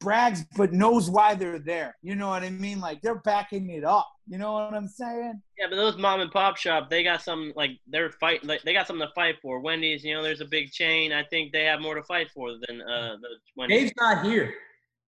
[0.00, 1.96] brags but knows why they're there.
[2.02, 2.80] You know what I mean?
[2.80, 4.08] Like they're backing it up.
[4.26, 5.42] You know what I'm saying?
[5.58, 8.72] Yeah, but those mom and pop shop, they got some like they're fight like they
[8.72, 9.60] got something to fight for.
[9.60, 11.12] Wendy's, you know, there's a big chain.
[11.12, 13.80] I think they have more to fight for than uh the Wendy's.
[13.80, 14.54] Dave's not here.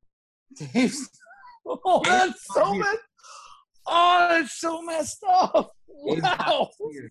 [0.73, 1.09] Dave's
[1.69, 2.99] Oh, that's so messed
[3.89, 5.73] Oh, that's so messed up.
[5.89, 6.71] Wow.
[6.91, 7.11] here.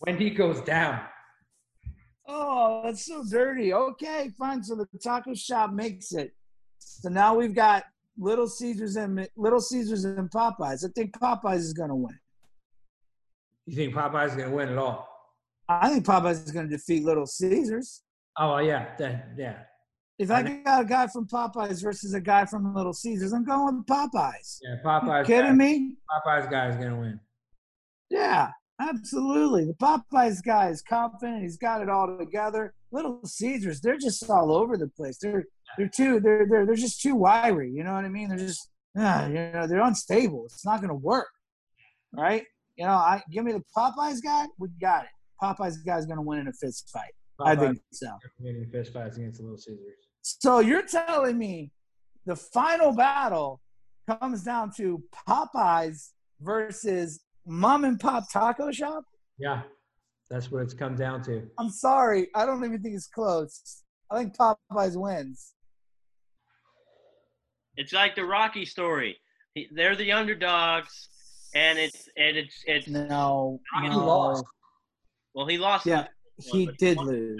[0.00, 1.00] Wendy goes down.
[2.28, 3.72] Oh, that's so dirty.
[3.72, 4.62] Okay, fine.
[4.62, 6.32] So the taco shop makes it.
[6.78, 7.84] So now we've got
[8.18, 10.84] Little Caesars and Little Caesars and Popeyes.
[10.84, 12.18] I think Popeyes is going to win.
[13.66, 15.08] You think Popeye's is going to win at all?
[15.68, 18.02] I think Popeyes is going to defeat Little Caesars.
[18.38, 19.58] Oh yeah, that, yeah,
[20.18, 23.78] If I got a guy from Popeyes versus a guy from Little Caesars, I'm going
[23.78, 24.58] with Popeyes.
[24.62, 24.74] yeah.
[24.74, 25.94] You Popeye's kidding guy, me?
[26.10, 27.20] Popeye's guy is going to win.
[28.10, 29.66] Yeah, absolutely.
[29.66, 31.42] The Popeyes guy is confident.
[31.42, 32.74] He's got it all together.
[32.92, 35.18] Little Caesars, they're just all over the place.
[35.18, 35.44] They're
[35.76, 37.70] they're too they're they're they're just too wiry.
[37.70, 38.28] You know what I mean?
[38.28, 40.44] They're just ah, you know they're unstable.
[40.46, 41.28] It's not going to work,
[42.12, 42.44] right?
[42.76, 44.46] You know, I give me the Popeyes guy.
[44.58, 45.10] We got it.
[45.42, 47.12] Popeyes guy's going to win in a fist fight.
[47.40, 48.06] I think so.
[48.38, 50.06] winning fist fights against the Little Caesars.
[50.22, 51.70] So you're telling me
[52.24, 53.60] the final battle
[54.08, 56.10] comes down to Popeyes
[56.40, 59.04] versus mom and pop taco shop?
[59.38, 59.62] Yeah,
[60.30, 61.42] that's what it's come down to.
[61.58, 62.28] I'm sorry.
[62.34, 63.82] I don't even think it's close.
[64.10, 65.54] I think Popeyes wins.
[67.76, 69.16] It's like the Rocky story.
[69.74, 71.08] They're the underdogs,
[71.54, 73.60] and it's and it's it's No.
[73.82, 73.98] He no.
[74.04, 74.44] lost.
[75.34, 75.86] well he lost.
[75.86, 76.06] Yeah,
[76.38, 77.38] the he one, did won the lose.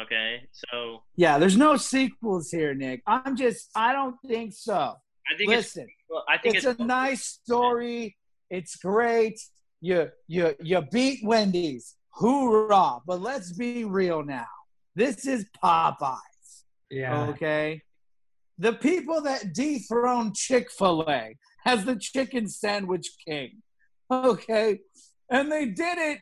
[0.00, 3.02] Okay, so Yeah, there's no sequels here, Nick.
[3.06, 4.74] I'm just, I don't think so.
[4.74, 8.16] I think it's Listen, well, I think it's it's, a nice story.
[8.50, 9.40] It's great.
[9.80, 11.96] You you you beat Wendy's.
[12.14, 13.00] Hoorah.
[13.06, 14.46] But let's be real now.
[14.94, 16.18] This is Popeyes.
[16.90, 17.82] Yeah, Okay.
[18.56, 23.62] The people that dethroned Chick fil A as the chicken sandwich king.
[24.10, 24.78] Okay.
[25.28, 26.20] And they did it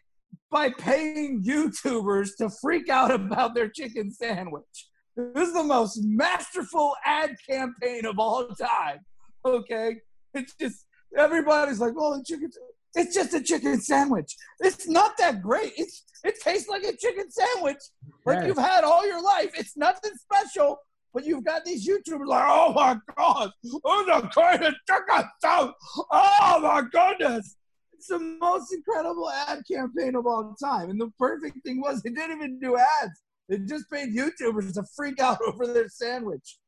[0.50, 4.88] by paying YouTubers to freak out about their chicken sandwich.
[5.14, 9.00] This is the most masterful ad campaign of all time.
[9.44, 9.96] Okay.
[10.32, 12.50] It's just, everybody's like, oh, the chicken.
[12.94, 14.36] It's just a chicken sandwich.
[14.60, 15.72] It's not that great.
[15.76, 17.78] It's it tastes like a chicken sandwich,
[18.26, 18.46] like Yes.
[18.46, 19.50] you've had all your life.
[19.58, 20.78] It's nothing special.
[21.14, 23.50] But you've got these YouTubers like, oh my god,
[23.84, 25.74] oh the kind of chicken sandwich.
[26.10, 27.56] Oh my goodness.
[27.92, 30.90] It's the most incredible ad campaign of all time.
[30.90, 33.20] And the perfect thing was they didn't even do ads.
[33.48, 36.58] They just paid YouTubers to freak out over their sandwich.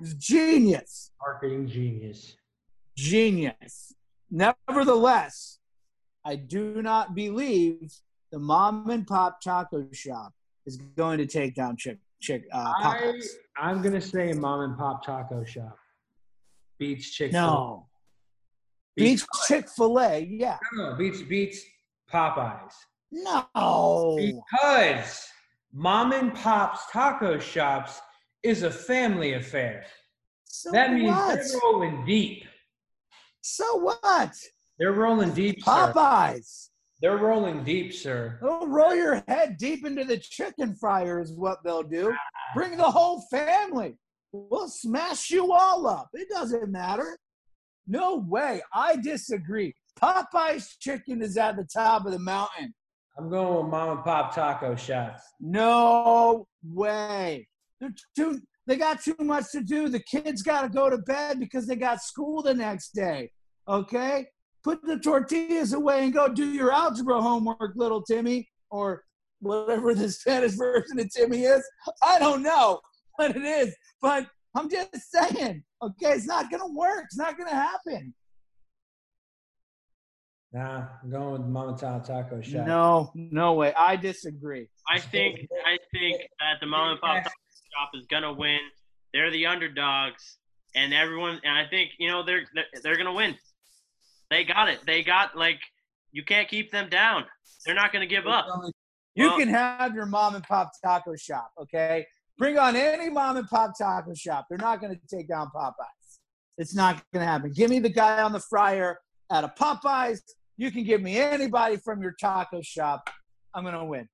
[0.00, 1.12] It's genius.
[1.20, 2.36] Marketing genius.
[2.96, 3.94] Genius.
[4.30, 5.58] Nevertheless,
[6.24, 7.92] I do not believe
[8.32, 10.32] the mom and pop taco shop
[10.66, 13.20] is going to take down chick chick uh, I,
[13.58, 15.76] I'm gonna say mom and pop taco shop
[16.78, 17.32] beats Chick.
[17.32, 17.86] No.
[18.96, 20.18] Beats Chick Fil A.
[20.20, 20.58] Yeah.
[20.74, 21.60] No, no, beats beats
[22.12, 22.72] Popeyes
[23.10, 24.16] No.
[24.16, 25.26] because
[25.72, 28.00] mom and pop's taco shops
[28.42, 29.84] is a family affair.
[30.44, 31.34] So That means what?
[31.36, 32.44] they're rolling deep.
[33.46, 34.32] So what?
[34.78, 35.92] They're rolling deep, sir.
[35.94, 36.70] Popeyes.
[37.02, 38.38] They're rolling deep, sir.
[38.40, 42.14] They'll roll your head deep into the chicken fryer is what they'll do.
[42.54, 43.98] Bring the whole family.
[44.32, 46.08] We'll smash you all up.
[46.14, 47.18] It doesn't matter.
[47.86, 48.62] No way.
[48.72, 49.74] I disagree.
[50.00, 52.72] Popeye's chicken is at the top of the mountain.
[53.18, 55.22] I'm going with mom and pop taco shops.
[55.38, 57.46] No way.
[57.78, 59.88] They're too, they got too much to do.
[59.88, 63.30] The kids got to go to bed because they got school the next day.
[63.68, 64.26] Okay?
[64.62, 69.02] Put the tortillas away and go do your algebra homework, little Timmy, or
[69.40, 71.62] whatever the Spanish version of Timmy is.
[72.02, 72.80] I don't know
[73.16, 77.04] what it is, but I'm just saying, okay, it's not going to work.
[77.04, 78.14] It's not going to happen.
[80.54, 82.64] Nah, I'm going with mom and pop taco shop.
[82.64, 83.74] No, no way.
[83.76, 84.68] I disagree.
[84.88, 87.34] I think I think that the mom and pop taco
[87.74, 88.60] shop is gonna win.
[89.12, 90.38] They're the underdogs,
[90.74, 91.40] and everyone.
[91.44, 93.36] And I think you know they're they're, they're gonna win.
[94.30, 94.80] They got it.
[94.86, 95.60] They got like
[96.12, 97.24] you can't keep them down.
[97.64, 98.46] They're not gonna give up.
[99.14, 102.06] You Well- can have your mom and pop taco shop, okay?
[102.36, 104.46] Bring on any mom and pop taco shop.
[104.48, 106.18] They're not going to take down Popeyes.
[106.58, 107.52] It's not going to happen.
[107.54, 108.98] Give me the guy on the fryer
[109.30, 110.18] at a Popeyes.
[110.56, 113.08] You can give me anybody from your taco shop.
[113.54, 114.08] I'm going to win.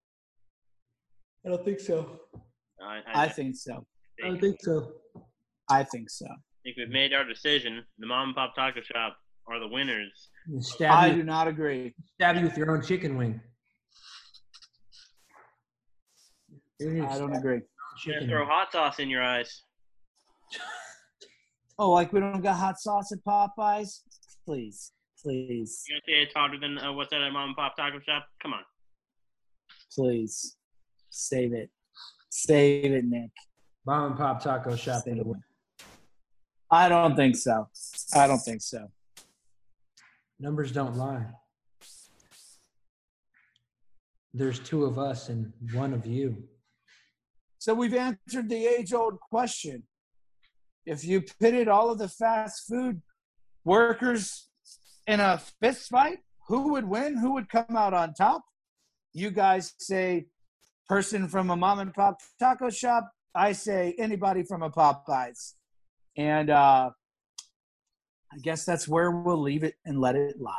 [1.46, 2.20] I don't think so.
[2.83, 3.87] I, I, I think so.
[4.25, 4.93] I think so.
[5.69, 6.27] I think so.
[6.27, 7.85] I think we've made our decision.
[7.99, 9.16] The mom and pop taco shop
[9.47, 10.29] are the winners.
[10.61, 11.95] Stab, I you, do not agree.
[12.14, 13.40] stab you with your own chicken wing.
[16.83, 17.53] I don't agree.
[17.53, 17.62] your own
[18.05, 19.62] They're chicken throw hot sauce in your eyes.
[21.83, 24.01] Oh, like we don't got hot sauce at Popeyes?
[24.45, 27.75] Please, please, You gonna say it's hotter than uh, what's that at mom and pop
[27.75, 28.27] taco shop?
[28.43, 28.61] Come on.
[29.95, 30.59] please.
[31.09, 31.71] Save it.
[32.31, 33.31] Save it, Nick.
[33.85, 35.05] Mom and pop taco shop.
[36.71, 37.69] I don't think so.
[38.14, 38.88] I don't think so.
[40.38, 41.27] Numbers don't lie.
[44.33, 46.45] There's two of us and one of you.
[47.59, 49.83] So we've answered the age old question.
[50.87, 53.03] If you pitted all of the fast food
[53.64, 54.49] workers
[55.07, 57.16] in a fist fight, who would win?
[57.19, 58.43] Who would come out on top?
[59.12, 60.27] You guys say
[60.90, 63.09] person from a mom and pop taco shop.
[63.33, 65.53] I say anybody from a Popeyes.
[66.16, 66.90] And uh,
[68.33, 70.53] I guess that's where we'll leave it and let it lie.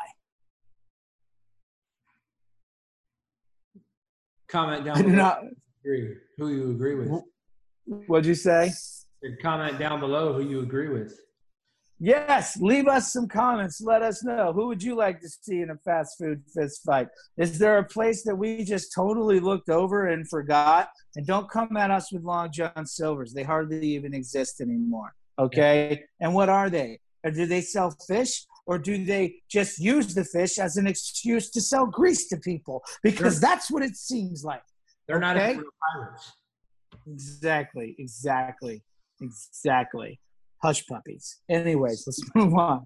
[4.47, 5.39] Comment down I below not.
[5.83, 7.21] agree- who you agree with.
[8.07, 8.71] What'd you say?
[9.41, 11.13] Comment down below who you agree with.
[12.03, 13.79] Yes, leave us some comments.
[13.79, 14.53] Let us know.
[14.53, 17.09] Who would you like to see in a fast food fist fight?
[17.37, 20.89] Is there a place that we just totally looked over and forgot?
[21.15, 23.33] And don't come at us with Long John Silvers.
[23.33, 25.13] They hardly even exist anymore.
[25.37, 26.05] Okay?
[26.19, 26.99] And what are they?
[27.23, 28.47] Or do they sell fish?
[28.65, 32.83] Or do they just use the fish as an excuse to sell grease to people?
[33.03, 34.63] Because that's what it seems like.
[35.07, 35.57] They're not Okay.
[35.57, 36.31] real pirates.
[37.05, 38.81] Exactly, exactly,
[39.21, 40.19] exactly.
[40.61, 41.39] Hush puppies.
[41.49, 42.85] Anyways, let's move on.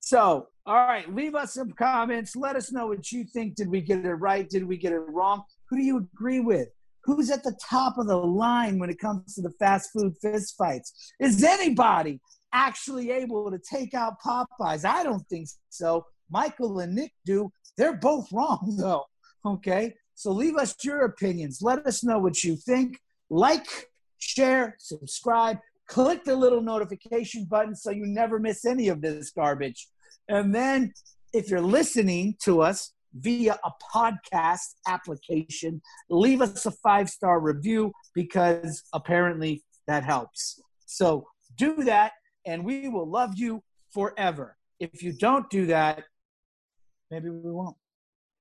[0.00, 2.34] So, all right, leave us some comments.
[2.34, 3.56] Let us know what you think.
[3.56, 4.48] Did we get it right?
[4.48, 5.42] Did we get it wrong?
[5.68, 6.68] Who do you agree with?
[7.04, 10.54] Who's at the top of the line when it comes to the fast food fist
[10.56, 11.12] fights?
[11.20, 12.20] Is anybody
[12.52, 14.84] actually able to take out Popeyes?
[14.84, 16.06] I don't think so.
[16.30, 17.52] Michael and Nick do.
[17.76, 19.04] They're both wrong, though.
[19.44, 19.94] Okay?
[20.14, 21.60] So leave us your opinions.
[21.62, 22.98] Let us know what you think.
[23.30, 23.66] Like,
[24.18, 25.58] share, subscribe,
[25.88, 29.88] click the little notification button so you never miss any of this garbage.
[30.28, 30.92] And then
[31.32, 37.92] if you're listening to us via a podcast application, leave us a five star review
[38.14, 40.60] because apparently that helps.
[40.86, 41.26] So
[41.56, 42.12] do that
[42.46, 43.62] and we will love you
[43.92, 44.56] forever.
[44.80, 46.04] If you don't do that,
[47.10, 47.76] maybe we won't.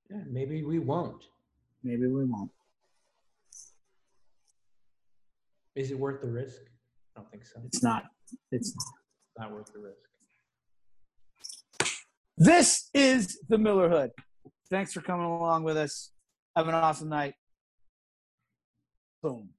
[0.09, 1.23] Yeah, maybe we won't.
[1.83, 2.51] Maybe we won't.
[5.75, 6.61] Is it worth the risk?
[7.16, 7.62] I don't think so.
[7.66, 8.03] It's not.
[8.51, 8.76] It's
[9.38, 9.51] not.
[9.51, 9.97] Worth the risk.
[12.38, 14.12] This is the Miller Hood.
[14.70, 16.12] Thanks for coming along with us.
[16.55, 17.34] Have an awesome night.
[19.24, 19.49] Boom.